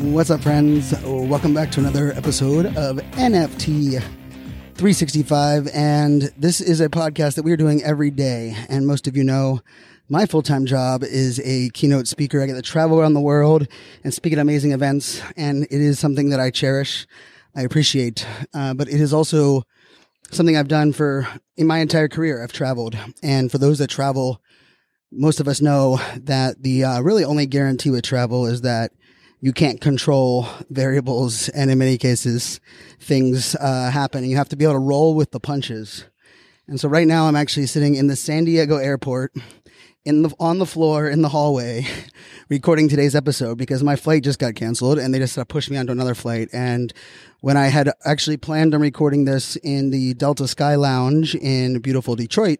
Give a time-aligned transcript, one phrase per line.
[0.00, 0.94] What's up, friends?
[1.02, 5.66] Welcome back to another episode of NFT 365.
[5.74, 8.56] And this is a podcast that we're doing every day.
[8.68, 9.60] And most of you know
[10.08, 12.40] my full time job is a keynote speaker.
[12.40, 13.66] I get to travel around the world
[14.04, 15.20] and speak at amazing events.
[15.36, 17.04] And it is something that I cherish,
[17.56, 18.24] I appreciate.
[18.54, 19.64] Uh, but it is also
[20.30, 21.26] something I've done for
[21.56, 22.40] in my entire career.
[22.40, 22.96] I've traveled.
[23.20, 24.40] And for those that travel,
[25.10, 28.92] most of us know that the uh, really only guarantee with travel is that
[29.40, 32.60] you can't control variables, and in many cases,
[33.00, 34.22] things uh, happen.
[34.22, 36.04] And you have to be able to roll with the punches.
[36.66, 39.32] And so, right now, I'm actually sitting in the San Diego airport,
[40.04, 41.86] in the on the floor in the hallway,
[42.48, 45.76] recording today's episode because my flight just got canceled, and they just uh, pushed me
[45.76, 46.48] onto another flight.
[46.52, 46.92] And
[47.40, 52.16] when I had actually planned on recording this in the Delta Sky Lounge in beautiful
[52.16, 52.58] Detroit,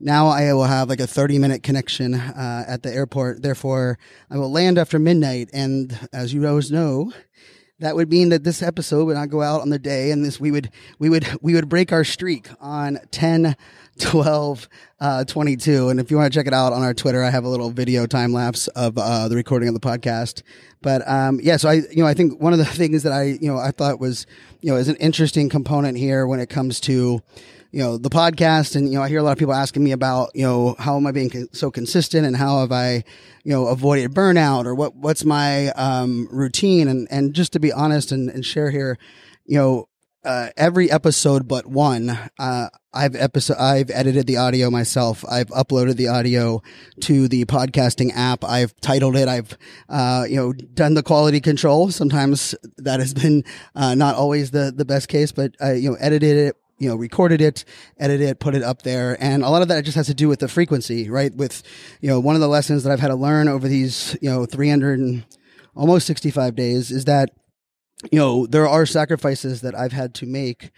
[0.00, 3.42] now I will have like a 30 minute connection uh, at the airport.
[3.42, 3.98] Therefore,
[4.30, 5.50] I will land after midnight.
[5.52, 7.12] And as you always know,
[7.80, 10.38] that would mean that this episode would not go out on the day and this
[10.38, 13.56] we would we would we would break our streak on 10
[13.98, 14.68] 12
[15.00, 17.44] uh 22 and if you want to check it out on our twitter i have
[17.44, 20.42] a little video time lapse of uh the recording of the podcast
[20.82, 23.24] but um yeah so i you know i think one of the things that i
[23.24, 24.26] you know i thought was
[24.60, 27.20] you know is an interesting component here when it comes to
[27.74, 29.90] you know the podcast and you know i hear a lot of people asking me
[29.90, 33.02] about you know how am i being so consistent and how have i
[33.42, 37.72] you know avoided burnout or what what's my um routine and and just to be
[37.72, 38.96] honest and, and share here
[39.44, 39.88] you know
[40.24, 45.22] uh, every episode but one, uh, I've episode, I've edited the audio myself.
[45.30, 46.62] I've uploaded the audio
[47.02, 48.42] to the podcasting app.
[48.42, 49.28] I've titled it.
[49.28, 49.58] I've,
[49.90, 51.90] uh, you know, done the quality control.
[51.90, 55.96] Sometimes that has been, uh, not always the, the best case, but, I, you know,
[56.00, 57.64] edited it, you know, recorded it,
[57.98, 59.16] edited it, put it up there.
[59.22, 61.34] And a lot of that just has to do with the frequency, right?
[61.34, 61.62] With,
[62.00, 64.46] you know, one of the lessons that I've had to learn over these, you know,
[64.46, 65.24] 300 and
[65.74, 67.30] almost 65 days is that,
[68.10, 70.70] you know, there are sacrifices that I've had to make.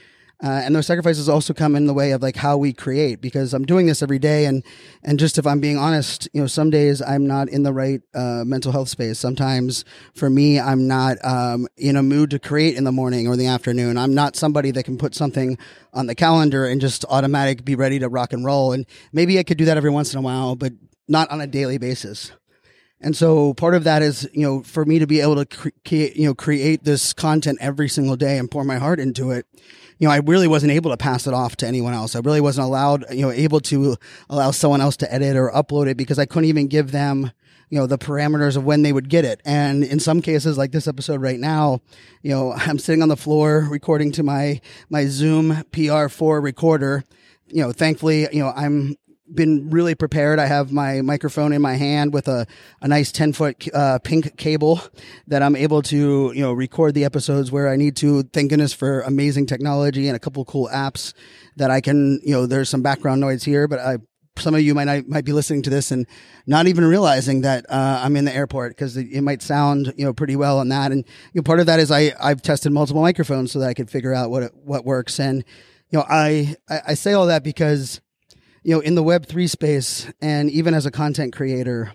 [0.43, 3.55] Uh, and those sacrifices also come in the way of like how we create because
[3.55, 4.45] I'm doing this every day.
[4.45, 4.63] And,
[5.03, 8.03] and just if I'm being honest, you know, some days I'm not in the right,
[8.15, 9.19] uh, mental health space.
[9.19, 13.37] Sometimes for me, I'm not, um, in a mood to create in the morning or
[13.37, 13.97] the afternoon.
[13.97, 15.57] I'm not somebody that can put something
[15.95, 18.73] on the calendar and just automatic be ready to rock and roll.
[18.73, 20.75] And maybe I could do that every once in a while, but
[21.09, 22.33] not on a daily basis.
[23.01, 26.17] And so part of that is, you know, for me to be able to create,
[26.17, 29.47] you know, create this content every single day and pour my heart into it.
[29.99, 32.15] You know, I really wasn't able to pass it off to anyone else.
[32.15, 33.97] I really wasn't allowed, you know, able to
[34.29, 37.33] allow someone else to edit or upload it because I couldn't even give them,
[37.71, 39.41] you know, the parameters of when they would get it.
[39.45, 41.81] And in some cases, like this episode right now,
[42.23, 47.05] you know, I'm sitting on the floor recording to my, my Zoom PR4 recorder
[47.49, 48.97] you know, thankfully, you know, I'm
[49.33, 50.39] been really prepared.
[50.39, 52.47] I have my microphone in my hand with a,
[52.81, 54.81] a nice 10 foot uh, pink cable
[55.27, 58.23] that I'm able to, you know, record the episodes where I need to.
[58.23, 61.13] Thank goodness for amazing technology and a couple cool apps
[61.57, 63.99] that I can, you know, there's some background noise here, but I,
[64.39, 66.07] some of you might not, might be listening to this and
[66.47, 70.05] not even realizing that uh, I'm in the airport because it, it, might sound you
[70.05, 70.93] know pretty well on that.
[70.93, 73.75] And you know, part of that is I I've tested multiple microphones so that I
[73.75, 75.19] could figure out what what works.
[75.19, 75.45] And
[75.91, 78.01] you know I, I I say all that because
[78.67, 81.93] you know, in the Web3 space and even as a content creator,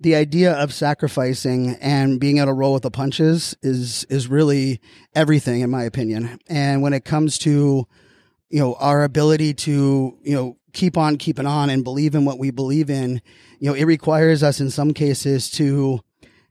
[0.00, 4.80] the idea of sacrificing and being able to roll with the punches is is really
[5.14, 6.40] everything in my opinion.
[6.48, 7.86] And when it comes to
[8.50, 12.40] you know our ability to you know keep on keeping on and believe in what
[12.40, 13.22] we believe in,
[13.60, 16.00] you know, it requires us in some cases to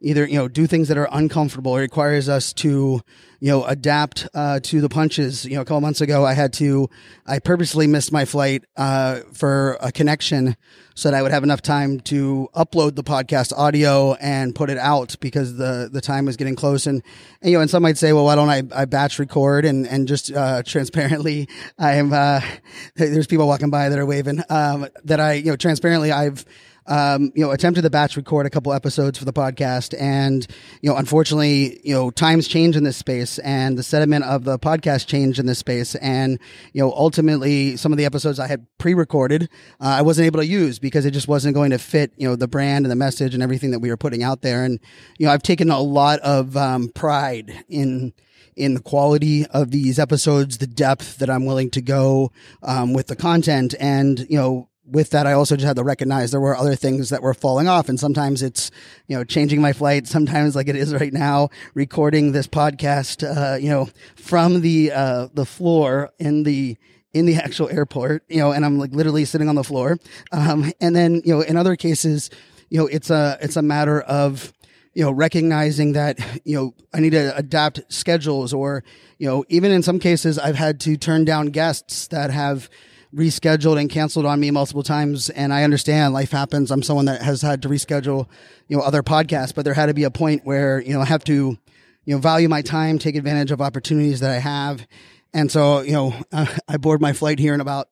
[0.06, 1.75] either you know do things that are uncomfortable.
[1.75, 3.02] It requires us to
[3.40, 5.46] you know adapt uh, to the punches.
[5.46, 6.90] You know, a couple months ago, I had to
[7.25, 10.56] I purposely missed my flight uh, for a connection
[10.94, 14.78] so that I would have enough time to upload the podcast audio and put it
[14.78, 16.86] out because the the time was getting close.
[16.86, 17.01] And,
[17.42, 19.88] and you know, and some might say, well, why don't I, I batch record and
[19.88, 21.50] and just uh, transparently,
[21.80, 22.42] I am uh,
[22.96, 26.46] there's people walking by that are waving um, that I you know transparently I've
[26.88, 30.46] um, you know, attempted to batch record a couple episodes for the podcast, and
[30.82, 34.60] you know, unfortunately, you know, times change in this space, and the sentiment of the
[34.60, 36.40] podcast changed in this space, and
[36.74, 39.50] you know, ultimately, some of the episodes I had pre-recorded,
[39.80, 42.36] uh, I wasn't able to use because it just wasn't going to fit, you know,
[42.36, 44.80] the brand and the message and everything that we were putting out there, and
[45.18, 48.14] you know, I've taken a lot of um, pride in
[48.56, 52.32] in the quality of these episodes, the depth that I'm willing to go
[52.64, 56.32] um, with the content, and you know, with that, I also just had to recognize
[56.32, 57.90] there were other things that were falling off.
[57.90, 58.72] And sometimes it's,
[59.08, 60.08] you know, changing my flight.
[60.08, 65.28] Sometimes like it is right now, recording this podcast, uh, you know, from the, uh,
[65.34, 66.78] the floor in the,
[67.14, 69.98] in the actual airport, you know, and I'm like literally sitting on the floor.
[70.32, 72.30] Um, and then, you know, in other cases,
[72.70, 74.54] you know, it's a, it's a matter of,
[74.94, 78.84] you know, recognizing that, you know, I need to adapt schedules or,
[79.18, 82.70] you know, even in some cases, I've had to turn down guests that have,
[83.15, 85.29] rescheduled and canceled on me multiple times.
[85.29, 86.69] And I understand life happens.
[86.69, 88.27] I'm someone that has had to reschedule,
[88.67, 91.06] you know, other podcasts, but there had to be a point where, you know, I
[91.06, 91.57] have to,
[92.06, 94.85] you know, value my time, take advantage of opportunities that I have.
[95.33, 96.13] And so, you know,
[96.67, 97.88] I board my flight here in about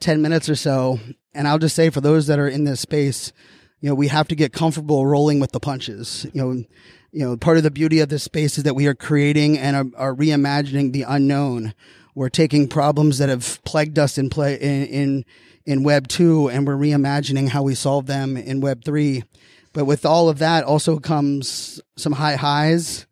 [0.00, 0.98] 10 minutes or so.
[1.32, 3.32] And I'll just say for those that are in this space,
[3.80, 6.26] you know, we have to get comfortable rolling with the punches.
[6.32, 6.64] You know,
[7.12, 9.76] you know, part of the beauty of this space is that we are creating and
[9.76, 11.74] are, are reimagining the unknown
[12.14, 15.24] we're taking problems that have plagued us in play in, in,
[15.66, 19.24] in Web two and we're reimagining how we solve them in Web three.
[19.72, 23.06] But with all of that also comes some high highs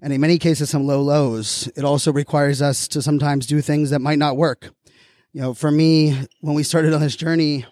[0.00, 1.68] and in many cases some low lows.
[1.76, 4.70] It also requires us to sometimes do things that might not work.
[5.32, 7.66] You know, for me, when we started on this journey,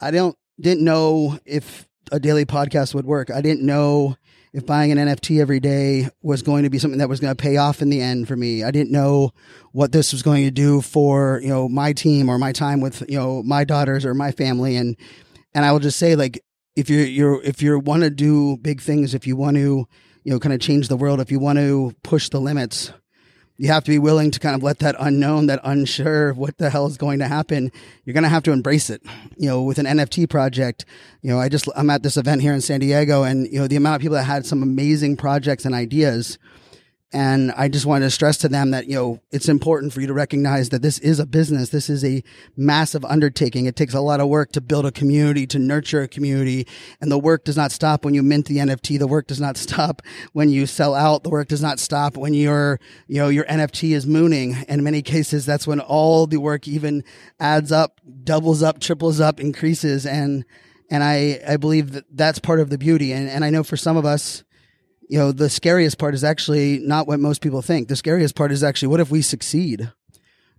[0.00, 3.30] I don't didn't know if a daily podcast would work.
[3.30, 4.16] I didn't know
[4.52, 7.40] if buying an NFT every day was going to be something that was going to
[7.40, 8.64] pay off in the end for me.
[8.64, 9.32] I didn't know
[9.72, 13.02] what this was going to do for, you know, my team or my time with,
[13.08, 14.76] you know, my daughters or my family.
[14.76, 14.96] And,
[15.54, 16.42] and I will just say like,
[16.76, 19.86] if you're, you're, if you want to do big things, if you want to,
[20.24, 22.92] you know, kind of change the world, if you want to push the limits,
[23.58, 26.56] you have to be willing to kind of let that unknown, that unsure of what
[26.58, 27.72] the hell is going to happen.
[28.04, 29.02] You're going to have to embrace it.
[29.36, 30.84] You know, with an NFT project,
[31.22, 33.66] you know, I just, I'm at this event here in San Diego and, you know,
[33.66, 36.38] the amount of people that had some amazing projects and ideas
[37.10, 40.06] and I just wanted to stress to them that, you know, it's important for you
[40.08, 41.70] to recognize that this is a business.
[41.70, 42.22] This is a
[42.54, 43.64] massive undertaking.
[43.64, 46.66] It takes a lot of work to build a community, to nurture a community.
[47.00, 48.98] And the work does not stop when you mint the NFT.
[48.98, 50.02] The work does not stop
[50.34, 51.22] when you sell out.
[51.22, 54.54] The work does not stop when your, you know, your NFT is mooning.
[54.68, 57.04] And in many cases, that's when all the work even
[57.40, 60.04] adds up, doubles up, triples up, increases.
[60.04, 60.44] And,
[60.90, 63.14] and I, I believe that that's part of the beauty.
[63.14, 64.44] And, and I know for some of us,
[65.08, 67.88] you know, the scariest part is actually not what most people think.
[67.88, 69.90] The scariest part is actually what if we succeed?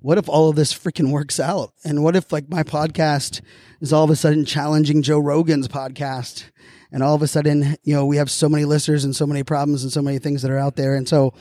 [0.01, 1.74] What if all of this freaking works out?
[1.84, 3.42] And what if like my podcast
[3.81, 6.46] is all of a sudden challenging Joe Rogan's podcast?
[6.92, 9.44] And all of a sudden, you know, we have so many listeners and so many
[9.44, 10.96] problems and so many things that are out there.
[10.96, 11.34] And so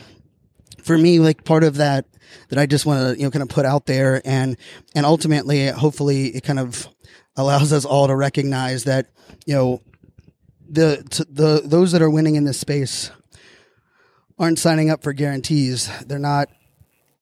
[0.83, 2.07] for me, like part of that,
[2.51, 4.59] that I just want to, you know, kind of put out there and,
[4.95, 6.87] and ultimately, hopefully it kind of
[7.37, 9.07] allows us all to recognize that,
[9.47, 9.81] you know,
[10.69, 13.11] the the those that are winning in this space
[14.39, 15.91] aren't signing up for guarantees.
[16.07, 16.49] They're not,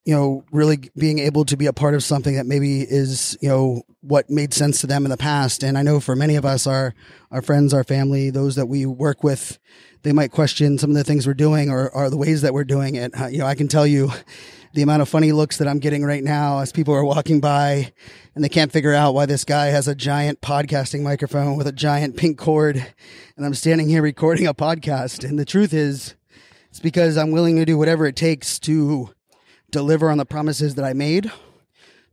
[0.04, 3.48] you know, really being able to be a part of something that maybe is, you
[3.48, 5.62] know, what made sense to them in the past.
[5.62, 6.94] And I know for many of us, our
[7.30, 9.58] our friends, our family, those that we work with,
[10.02, 12.64] they might question some of the things we're doing or, or the ways that we're
[12.64, 13.18] doing it.
[13.18, 14.10] Uh, you know, I can tell you
[14.76, 17.94] the amount of funny looks that I'm getting right now as people are walking by
[18.34, 21.72] and they can't figure out why this guy has a giant podcasting microphone with a
[21.72, 22.76] giant pink cord
[23.38, 25.26] and I'm standing here recording a podcast.
[25.26, 26.14] And the truth is,
[26.68, 29.14] it's because I'm willing to do whatever it takes to
[29.70, 31.32] deliver on the promises that I made,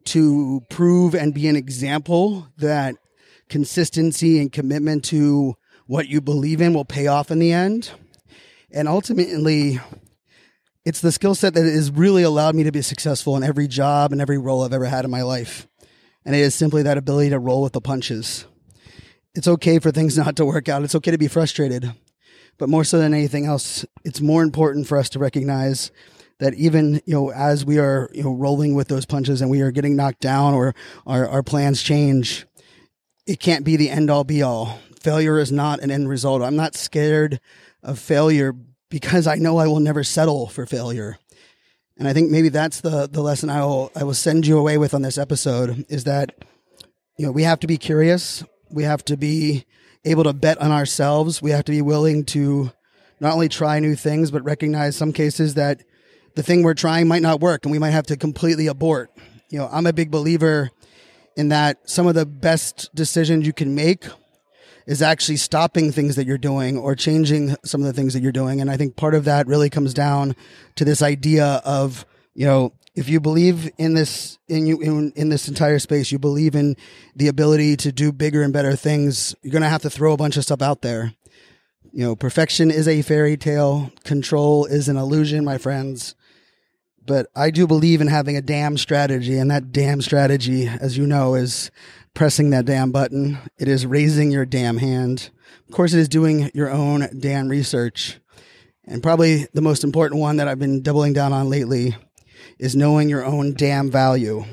[0.05, 2.95] to prove and be an example that
[3.49, 5.55] consistency and commitment to
[5.87, 7.91] what you believe in will pay off in the end.
[8.71, 9.81] And ultimately,
[10.85, 14.11] it's the skill set that has really allowed me to be successful in every job
[14.11, 15.67] and every role I've ever had in my life.
[16.25, 18.45] And it is simply that ability to roll with the punches.
[19.35, 20.83] It's okay for things not to work out.
[20.83, 21.93] It's okay to be frustrated.
[22.57, 25.91] But more so than anything else, it's more important for us to recognize
[26.39, 29.61] that even, you know, as we are, you know, rolling with those punches and we
[29.61, 30.75] are getting knocked down or
[31.07, 32.45] our, our plans change,
[33.25, 34.79] it can't be the end all be all.
[34.99, 36.41] Failure is not an end result.
[36.41, 37.39] I'm not scared
[37.81, 38.53] of failure
[38.93, 41.17] because I know I will never settle for failure.
[41.97, 44.77] And I think maybe that's the the lesson I will I will send you away
[44.77, 46.45] with on this episode is that
[47.17, 49.65] you know we have to be curious, we have to be
[50.05, 52.71] able to bet on ourselves, we have to be willing to
[53.19, 55.81] not only try new things but recognize some cases that
[56.35, 59.09] the thing we're trying might not work and we might have to completely abort.
[59.49, 60.69] You know, I'm a big believer
[61.35, 64.05] in that some of the best decisions you can make
[64.85, 68.31] is actually stopping things that you're doing or changing some of the things that you're
[68.31, 68.61] doing.
[68.61, 70.35] And I think part of that really comes down
[70.75, 75.29] to this idea of, you know, if you believe in this in you in, in
[75.29, 76.75] this entire space, you believe in
[77.15, 80.37] the ability to do bigger and better things, you're to have to throw a bunch
[80.37, 81.13] of stuff out there.
[81.91, 86.15] You know, perfection is a fairy tale, control is an illusion, my friends.
[87.05, 91.05] But I do believe in having a damn strategy, and that damn strategy, as you
[91.05, 91.69] know, is
[92.13, 93.37] pressing that damn button.
[93.57, 95.29] It is raising your damn hand.
[95.67, 98.19] Of course, it is doing your own damn research.
[98.85, 101.95] And probably the most important one that I've been doubling down on lately
[102.59, 104.43] is knowing your own damn value.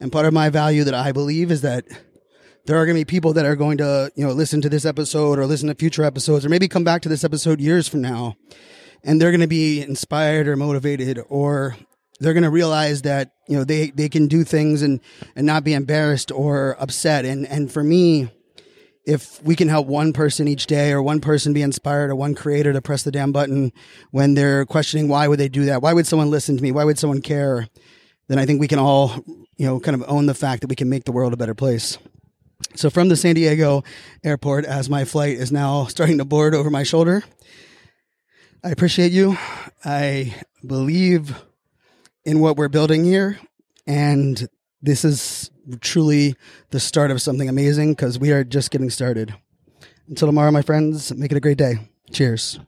[0.00, 1.84] And part of my value that I believe is that
[2.66, 4.84] there are going to be people that are going to, you know, listen to this
[4.84, 8.02] episode or listen to future episodes or maybe come back to this episode years from
[8.02, 8.36] now
[9.02, 11.76] and they're going to be inspired or motivated or
[12.20, 15.00] they're going to realize that, you know, they, they can do things and,
[15.36, 17.24] and not be embarrassed or upset.
[17.24, 18.28] And, and for me,
[19.08, 22.34] if we can help one person each day or one person be inspired or one
[22.34, 23.72] creator to press the damn button
[24.10, 25.80] when they're questioning why would they do that?
[25.80, 26.72] Why would someone listen to me?
[26.72, 27.68] Why would someone care?
[28.28, 29.14] Then I think we can all,
[29.56, 31.54] you know, kind of own the fact that we can make the world a better
[31.54, 31.96] place.
[32.74, 33.82] So from the San Diego
[34.22, 37.22] airport, as my flight is now starting to board over my shoulder,
[38.62, 39.38] I appreciate you.
[39.84, 40.34] I
[40.66, 41.34] believe
[42.28, 43.38] in what we're building here.
[43.86, 44.48] And
[44.82, 46.34] this is truly
[46.70, 49.34] the start of something amazing because we are just getting started.
[50.08, 51.88] Until tomorrow, my friends, make it a great day.
[52.12, 52.60] Cheers.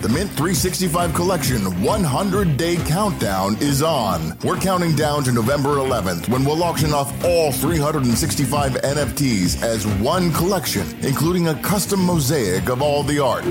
[0.00, 4.38] The Mint 365 Collection 100 Day Countdown is on.
[4.42, 10.32] We're counting down to November 11th when we'll auction off all 365 NFTs as one
[10.32, 13.44] collection, including a custom mosaic of all the art.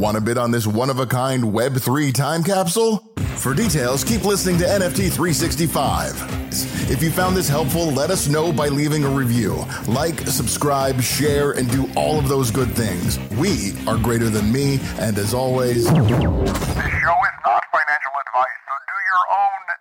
[0.00, 3.15] Want to bid on this one of a kind Web3 time capsule?
[3.36, 6.90] For details, keep listening to NFT 365.
[6.90, 9.64] If you found this helpful, let us know by leaving a review.
[9.86, 13.18] Like, subscribe, share, and do all of those good things.
[13.38, 18.74] We are greater than me, and as always, This show is not financial advice, so
[18.86, 19.75] do your own.